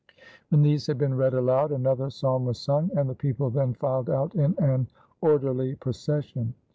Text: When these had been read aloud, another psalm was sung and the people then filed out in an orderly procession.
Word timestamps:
When 0.49 0.63
these 0.63 0.87
had 0.87 0.97
been 0.97 1.15
read 1.15 1.35
aloud, 1.35 1.71
another 1.71 2.09
psalm 2.09 2.45
was 2.45 2.57
sung 2.57 2.89
and 2.97 3.07
the 3.07 3.13
people 3.13 3.51
then 3.51 3.75
filed 3.75 4.09
out 4.09 4.33
in 4.33 4.55
an 4.57 4.87
orderly 5.21 5.75
procession. 5.75 6.55